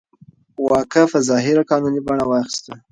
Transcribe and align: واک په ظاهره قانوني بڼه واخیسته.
واک 0.67 0.93
په 1.11 1.19
ظاهره 1.29 1.63
قانوني 1.69 2.01
بڼه 2.07 2.25
واخیسته. 2.27 2.71